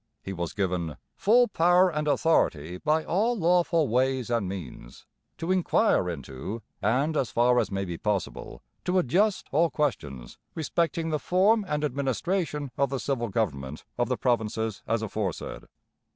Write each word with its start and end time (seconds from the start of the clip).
He 0.23 0.33
was 0.33 0.53
given 0.53 0.97
'full 1.15 1.47
power 1.47 1.91
and 1.91 2.07
authority... 2.07 2.77
by 2.79 3.05
all 3.05 3.37
lawful 3.37 3.87
ways 3.87 4.31
and 4.31 4.49
means, 4.49 5.05
to 5.37 5.51
inquire 5.51 6.09
into, 6.09 6.63
and, 6.81 7.15
as 7.15 7.29
far 7.29 7.59
as 7.59 7.69
may 7.69 7.85
be 7.85 7.99
possible, 7.99 8.63
to 8.85 8.97
adjust 8.97 9.45
all 9.51 9.69
questions... 9.69 10.39
respecting 10.55 11.09
the 11.11 11.19
Form 11.19 11.63
and 11.67 11.83
Administration 11.85 12.71
of 12.79 12.89
the 12.89 12.99
Civil 12.99 13.29
Government' 13.29 13.85
of 13.95 14.09
the 14.09 14.17
provinces 14.17 14.81
as 14.87 15.03
aforesaid. 15.03 15.65